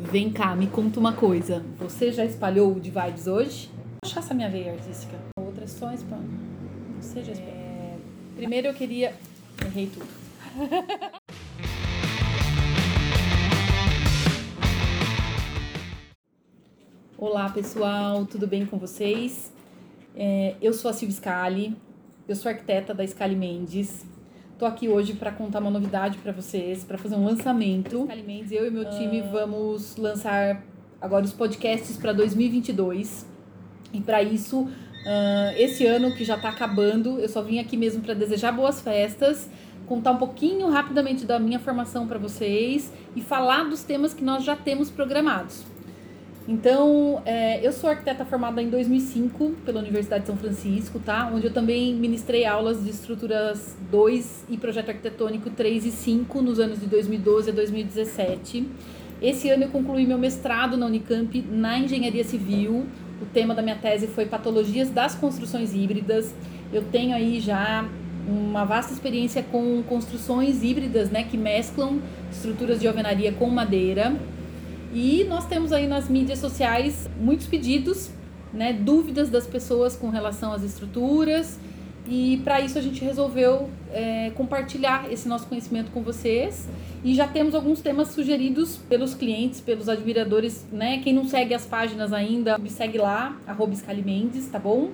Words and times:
Vem 0.00 0.30
cá, 0.30 0.54
me 0.54 0.68
conta 0.68 1.00
uma 1.00 1.12
coisa. 1.12 1.60
Você 1.76 2.12
já 2.12 2.24
espalhou 2.24 2.76
o 2.76 2.78
de 2.80 2.88
vibes 2.88 3.26
hoje? 3.26 3.68
Achar 4.04 4.20
essa 4.20 4.32
minha 4.32 4.48
veia 4.48 4.70
artística. 4.72 5.18
Outras 5.36 5.72
só 5.72 5.92
spam. 5.92 6.22
Você 7.00 7.24
já 7.24 7.32
espalhou. 7.32 7.52
É... 7.52 7.96
Primeiro 8.36 8.68
eu 8.68 8.74
queria. 8.74 9.12
Errei 9.60 9.90
tudo. 9.92 10.06
Olá 17.18 17.48
pessoal, 17.50 18.24
tudo 18.24 18.46
bem 18.46 18.64
com 18.64 18.78
vocês? 18.78 19.52
É, 20.14 20.54
eu 20.62 20.72
sou 20.72 20.92
a 20.92 20.94
Silvia 20.94 21.16
Scali, 21.16 21.76
eu 22.28 22.36
sou 22.36 22.48
arquiteta 22.48 22.94
da 22.94 23.04
Scali 23.04 23.34
Mendes. 23.34 24.06
Tô 24.58 24.66
aqui 24.66 24.88
hoje 24.88 25.12
para 25.12 25.30
contar 25.30 25.60
uma 25.60 25.70
novidade 25.70 26.18
para 26.18 26.32
vocês, 26.32 26.82
para 26.82 26.98
fazer 26.98 27.14
um 27.14 27.24
lançamento. 27.24 28.02
Scali 28.02 28.24
Mendes, 28.24 28.50
eu 28.50 28.66
e 28.66 28.70
meu 28.70 28.90
time 28.90 29.20
uh... 29.20 29.30
vamos 29.30 29.96
lançar 29.96 30.64
agora 31.00 31.24
os 31.24 31.32
podcasts 31.32 31.96
para 31.96 32.12
2022. 32.12 33.24
E 33.92 34.00
para 34.00 34.20
isso, 34.20 34.62
uh, 34.62 35.56
esse 35.56 35.86
ano 35.86 36.12
que 36.12 36.24
já 36.24 36.34
está 36.34 36.48
acabando, 36.48 37.20
eu 37.20 37.28
só 37.28 37.40
vim 37.40 37.60
aqui 37.60 37.76
mesmo 37.76 38.02
para 38.02 38.14
desejar 38.14 38.50
boas 38.50 38.80
festas, 38.80 39.48
contar 39.86 40.10
um 40.10 40.16
pouquinho 40.16 40.68
rapidamente 40.70 41.24
da 41.24 41.38
minha 41.38 41.60
formação 41.60 42.08
para 42.08 42.18
vocês 42.18 42.92
e 43.14 43.20
falar 43.20 43.62
dos 43.62 43.84
temas 43.84 44.12
que 44.12 44.24
nós 44.24 44.42
já 44.42 44.56
temos 44.56 44.90
programados. 44.90 45.64
Então, 46.48 47.20
é, 47.26 47.64
eu 47.64 47.70
sou 47.70 47.90
arquiteta 47.90 48.24
formada 48.24 48.62
em 48.62 48.70
2005 48.70 49.50
pela 49.66 49.80
Universidade 49.80 50.22
de 50.22 50.28
São 50.28 50.36
Francisco, 50.38 50.98
tá? 50.98 51.30
Onde 51.30 51.46
eu 51.46 51.52
também 51.52 51.92
ministrei 51.94 52.46
aulas 52.46 52.82
de 52.82 52.88
estruturas 52.88 53.76
2 53.90 54.46
e 54.48 54.56
projeto 54.56 54.88
arquitetônico 54.88 55.50
3 55.50 55.84
e 55.84 55.90
5 55.90 56.40
nos 56.40 56.58
anos 56.58 56.80
de 56.80 56.86
2012 56.86 57.50
a 57.50 57.52
2017. 57.52 58.66
Esse 59.20 59.50
ano 59.50 59.64
eu 59.64 59.68
concluí 59.68 60.06
meu 60.06 60.16
mestrado 60.16 60.74
na 60.78 60.86
Unicamp 60.86 61.38
na 61.50 61.78
engenharia 61.78 62.24
civil. 62.24 62.86
O 63.20 63.26
tema 63.26 63.54
da 63.54 63.60
minha 63.60 63.76
tese 63.76 64.06
foi 64.06 64.24
patologias 64.24 64.88
das 64.88 65.14
construções 65.14 65.74
híbridas. 65.74 66.34
Eu 66.72 66.82
tenho 66.84 67.14
aí 67.14 67.40
já 67.40 67.86
uma 68.26 68.64
vasta 68.64 68.94
experiência 68.94 69.42
com 69.42 69.82
construções 69.82 70.62
híbridas, 70.62 71.10
né, 71.10 71.24
que 71.24 71.36
mesclam 71.36 72.00
estruturas 72.30 72.80
de 72.80 72.88
alvenaria 72.88 73.32
com 73.32 73.50
madeira. 73.50 74.16
E 74.92 75.24
nós 75.24 75.46
temos 75.46 75.72
aí 75.72 75.86
nas 75.86 76.08
mídias 76.08 76.38
sociais 76.38 77.08
muitos 77.20 77.46
pedidos, 77.46 78.10
né, 78.52 78.72
dúvidas 78.72 79.28
das 79.28 79.46
pessoas 79.46 79.94
com 79.94 80.08
relação 80.08 80.52
às 80.52 80.62
estruturas. 80.62 81.58
E 82.06 82.40
para 82.42 82.60
isso 82.60 82.78
a 82.78 82.80
gente 82.80 83.04
resolveu 83.04 83.68
é, 83.92 84.30
compartilhar 84.34 85.12
esse 85.12 85.28
nosso 85.28 85.46
conhecimento 85.46 85.90
com 85.90 86.02
vocês. 86.02 86.66
E 87.04 87.14
já 87.14 87.28
temos 87.28 87.54
alguns 87.54 87.82
temas 87.82 88.08
sugeridos 88.08 88.78
pelos 88.88 89.14
clientes, 89.14 89.60
pelos 89.60 89.88
admiradores, 89.90 90.66
né? 90.72 91.00
Quem 91.04 91.12
não 91.12 91.28
segue 91.28 91.52
as 91.52 91.66
páginas 91.66 92.12
ainda, 92.12 92.56
me 92.56 92.70
segue 92.70 92.96
lá, 92.96 93.36
arroba 93.46 93.74
Mendes, 94.04 94.48
tá 94.48 94.58
bom? 94.58 94.90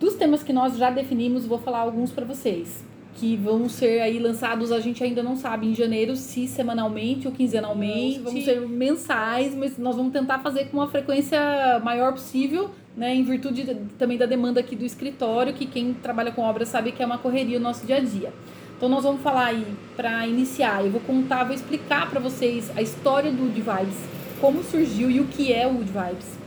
Dos 0.00 0.14
temas 0.14 0.42
que 0.42 0.52
nós 0.52 0.76
já 0.78 0.90
definimos, 0.90 1.44
vou 1.44 1.58
falar 1.58 1.80
alguns 1.80 2.10
para 2.10 2.24
vocês 2.24 2.82
que 3.14 3.36
vão 3.36 3.68
ser 3.68 4.00
aí 4.00 4.18
lançados, 4.18 4.72
a 4.72 4.80
gente 4.80 5.02
ainda 5.02 5.22
não 5.22 5.36
sabe 5.36 5.66
em 5.66 5.74
janeiro 5.74 6.16
se 6.16 6.46
semanalmente 6.46 7.26
ou 7.26 7.32
quinzenalmente, 7.32 8.20
vão 8.20 8.40
ser 8.40 8.60
mensais, 8.60 9.54
mas 9.54 9.78
nós 9.78 9.96
vamos 9.96 10.12
tentar 10.12 10.38
fazer 10.40 10.66
com 10.66 10.78
uma 10.78 10.88
frequência 10.88 11.38
maior 11.84 12.12
possível, 12.12 12.70
né, 12.96 13.14
em 13.14 13.22
virtude 13.22 13.76
também 13.98 14.18
da 14.18 14.26
demanda 14.26 14.60
aqui 14.60 14.74
do 14.74 14.84
escritório, 14.84 15.52
que 15.52 15.66
quem 15.66 15.94
trabalha 15.94 16.32
com 16.32 16.42
obra 16.42 16.66
sabe 16.66 16.92
que 16.92 17.02
é 17.02 17.06
uma 17.06 17.18
correria 17.18 17.58
o 17.58 17.60
nosso 17.60 17.86
dia 17.86 17.96
a 17.96 18.00
dia. 18.00 18.32
Então 18.76 18.88
nós 18.88 19.04
vamos 19.04 19.22
falar 19.22 19.46
aí 19.46 19.66
para 19.96 20.26
iniciar, 20.26 20.84
eu 20.84 20.90
vou 20.90 21.00
contar, 21.00 21.44
vou 21.44 21.54
explicar 21.54 22.10
para 22.10 22.18
vocês 22.18 22.70
a 22.76 22.82
história 22.82 23.30
do 23.30 23.44
Wood 23.44 23.60
Vibes, 23.60 23.96
como 24.40 24.62
surgiu 24.64 25.10
e 25.10 25.20
o 25.20 25.26
que 25.26 25.52
é 25.52 25.66
o 25.66 25.70
Wood 25.70 25.90
Vibes 25.92 26.41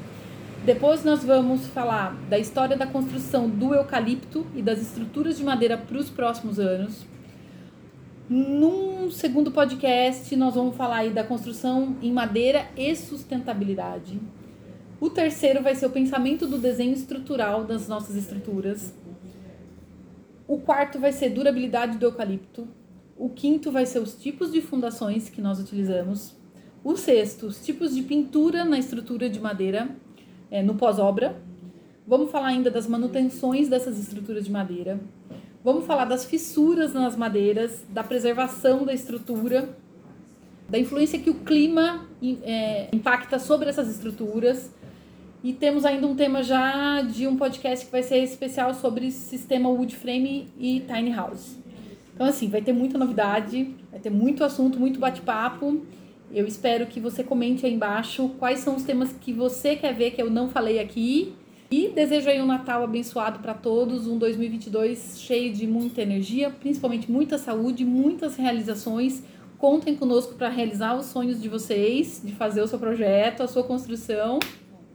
depois 0.65 1.03
nós 1.03 1.23
vamos 1.23 1.67
falar 1.67 2.15
da 2.27 2.39
história 2.39 2.75
da 2.75 2.87
construção 2.87 3.47
do 3.47 3.75
eucalipto 3.75 4.47
e 4.55 4.63
das 4.63 4.81
estruturas 4.81 5.37
de 5.37 5.43
madeira 5.43 5.77
para 5.77 5.95
os 5.95 6.09
próximos 6.09 6.59
anos. 6.59 7.05
Num 8.27 9.11
segundo 9.11 9.51
podcast, 9.51 10.35
nós 10.35 10.55
vamos 10.55 10.75
falar 10.75 10.97
aí 10.97 11.11
da 11.11 11.23
construção 11.23 11.95
em 12.01 12.11
madeira 12.11 12.67
e 12.75 12.95
sustentabilidade. 12.95 14.19
O 14.99 15.07
terceiro 15.07 15.61
vai 15.61 15.75
ser 15.75 15.85
o 15.85 15.91
pensamento 15.91 16.47
do 16.47 16.57
desenho 16.57 16.93
estrutural 16.93 17.63
das 17.63 17.87
nossas 17.87 18.15
estruturas. 18.15 18.91
O 20.47 20.57
quarto 20.57 20.97
vai 20.97 21.11
ser 21.11 21.29
durabilidade 21.29 21.99
do 21.99 22.07
eucalipto. 22.07 22.67
O 23.15 23.29
quinto 23.29 23.71
vai 23.71 23.85
ser 23.85 23.99
os 23.99 24.15
tipos 24.15 24.51
de 24.51 24.61
fundações 24.61 25.29
que 25.29 25.41
nós 25.41 25.59
utilizamos. 25.59 26.35
O 26.83 26.97
sexto, 26.97 27.45
os 27.45 27.63
tipos 27.63 27.93
de 27.93 28.01
pintura 28.01 28.65
na 28.65 28.79
estrutura 28.79 29.29
de 29.29 29.39
madeira 29.39 30.03
é, 30.49 30.61
no 30.61 30.75
pós-obra. 30.75 31.35
Vamos 32.07 32.29
falar 32.29 32.47
ainda 32.47 32.69
das 32.69 32.87
manutenções 32.87 33.67
dessas 33.67 33.97
estruturas 33.97 34.45
de 34.45 34.51
madeira. 34.51 34.99
Vamos 35.63 35.85
falar 35.85 36.05
das 36.05 36.25
fissuras 36.25 36.93
nas 36.93 37.15
madeiras, 37.15 37.83
da 37.89 38.03
preservação 38.03 38.85
da 38.85 38.93
estrutura, 38.93 39.69
da 40.69 40.77
influência 40.77 41.17
que 41.17 41.29
o 41.29 41.35
clima 41.35 42.05
é, 42.43 42.87
impacta 42.93 43.39
sobre 43.39 43.69
essas 43.69 43.89
estruturas. 43.89 44.71
E 45.43 45.53
temos 45.53 45.85
ainda 45.85 46.05
um 46.05 46.15
tema 46.15 46.43
já 46.43 47.01
de 47.01 47.27
um 47.27 47.35
podcast 47.35 47.85
que 47.85 47.91
vai 47.91 48.03
ser 48.03 48.17
especial 48.17 48.73
sobre 48.73 49.09
sistema 49.11 49.69
wood 49.69 49.95
frame 49.95 50.47
e 50.59 50.81
tiny 50.81 51.11
house. 51.11 51.57
Então, 52.13 52.27
assim, 52.27 52.47
vai 52.47 52.61
ter 52.61 52.73
muita 52.73 52.97
novidade, 52.97 53.75
vai 53.91 53.99
ter 53.99 54.09
muito 54.09 54.43
assunto, 54.43 54.79
muito 54.79 54.99
bate-papo. 54.99 55.81
Eu 56.31 56.45
espero 56.45 56.85
que 56.87 56.99
você 56.99 57.23
comente 57.23 57.65
aí 57.65 57.73
embaixo 57.73 58.29
quais 58.39 58.59
são 58.59 58.75
os 58.75 58.83
temas 58.83 59.13
que 59.13 59.31
você 59.31 59.75
quer 59.75 59.93
ver 59.93 60.11
que 60.11 60.21
eu 60.21 60.29
não 60.29 60.49
falei 60.49 60.79
aqui. 60.79 61.33
E 61.69 61.89
desejo 61.89 62.29
aí 62.29 62.41
um 62.41 62.45
Natal 62.45 62.83
abençoado 62.83 63.39
para 63.39 63.53
todos, 63.53 64.07
um 64.07 64.17
2022 64.17 65.19
cheio 65.19 65.51
de 65.51 65.65
muita 65.65 66.01
energia, 66.01 66.49
principalmente 66.49 67.11
muita 67.11 67.37
saúde, 67.37 67.83
muitas 67.83 68.35
realizações. 68.35 69.23
Contem 69.57 69.95
conosco 69.95 70.35
para 70.35 70.49
realizar 70.49 70.95
os 70.95 71.07
sonhos 71.07 71.41
de 71.41 71.49
vocês, 71.49 72.21
de 72.23 72.33
fazer 72.33 72.61
o 72.61 72.67
seu 72.67 72.77
projeto, 72.77 73.41
a 73.41 73.47
sua 73.47 73.63
construção. 73.63 74.39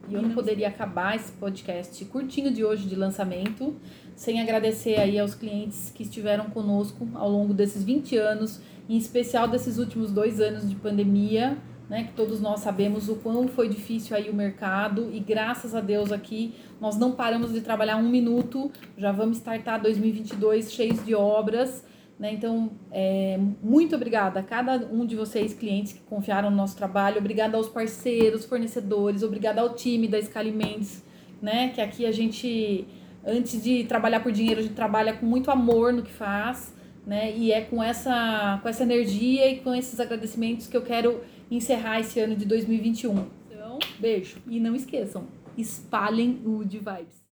E 0.09 0.13
eu 0.13 0.21
não 0.21 0.31
poderia 0.31 0.67
acabar 0.67 1.15
esse 1.15 1.31
podcast 1.33 2.03
curtinho 2.05 2.51
de 2.51 2.63
hoje 2.65 2.87
de 2.87 2.95
lançamento 2.95 3.75
sem 4.15 4.41
agradecer 4.41 4.99
aí 4.99 5.17
aos 5.17 5.33
clientes 5.33 5.91
que 5.95 6.03
estiveram 6.03 6.45
conosco 6.49 7.07
ao 7.13 7.29
longo 7.29 7.53
desses 7.53 7.83
20 7.83 8.17
anos 8.17 8.61
em 8.89 8.97
especial 8.97 9.47
desses 9.47 9.77
últimos 9.77 10.11
dois 10.11 10.41
anos 10.41 10.67
de 10.67 10.75
pandemia, 10.75 11.57
né, 11.89 12.03
que 12.03 12.13
todos 12.13 12.41
nós 12.41 12.59
sabemos 12.59 13.09
o 13.09 13.15
quão 13.15 13.47
foi 13.47 13.69
difícil 13.69 14.15
aí 14.15 14.29
o 14.29 14.33
mercado 14.33 15.09
e 15.13 15.19
graças 15.19 15.73
a 15.73 15.81
Deus 15.81 16.11
aqui 16.11 16.53
nós 16.79 16.97
não 16.97 17.13
paramos 17.13 17.53
de 17.53 17.61
trabalhar 17.61 17.97
um 17.97 18.09
minuto, 18.09 18.71
já 18.97 19.11
vamos 19.11 19.37
startar 19.37 19.81
2022 19.81 20.71
cheios 20.71 21.05
de 21.05 21.15
obras, 21.15 21.85
né, 22.21 22.31
então 22.31 22.69
é, 22.91 23.39
muito 23.63 23.95
obrigada 23.95 24.39
a 24.39 24.43
cada 24.43 24.77
um 24.93 25.07
de 25.07 25.15
vocês 25.15 25.55
clientes 25.55 25.93
que 25.93 26.01
confiaram 26.01 26.51
no 26.51 26.55
nosso 26.55 26.77
trabalho, 26.77 27.17
obrigada 27.17 27.57
aos 27.57 27.67
parceiros, 27.67 28.45
fornecedores, 28.45 29.23
obrigada 29.23 29.59
ao 29.59 29.73
time 29.73 30.07
da 30.07 30.21
Scali 30.21 30.51
Mendes, 30.51 31.03
né, 31.41 31.69
que 31.69 31.81
aqui 31.81 32.05
a 32.05 32.11
gente 32.11 32.87
antes 33.25 33.63
de 33.63 33.85
trabalhar 33.85 34.19
por 34.19 34.31
dinheiro 34.31 34.59
a 34.59 34.63
gente 34.63 34.75
trabalha 34.75 35.13
com 35.13 35.25
muito 35.25 35.49
amor 35.49 35.91
no 35.91 36.03
que 36.03 36.11
faz, 36.11 36.75
né? 37.05 37.35
E 37.35 37.51
é 37.51 37.61
com 37.61 37.81
essa, 37.81 38.59
com 38.61 38.69
essa 38.69 38.83
energia 38.83 39.49
e 39.49 39.59
com 39.59 39.73
esses 39.73 39.99
agradecimentos 39.99 40.67
que 40.67 40.77
eu 40.77 40.83
quero 40.83 41.21
encerrar 41.49 41.99
esse 41.99 42.19
ano 42.19 42.35
de 42.35 42.45
2021. 42.45 43.27
Então, 43.49 43.79
beijo. 43.99 44.37
E 44.47 44.59
não 44.59 44.75
esqueçam, 44.75 45.25
espalhem 45.57 46.41
o 46.45 46.63
de 46.63 46.77
Vibes. 46.77 47.30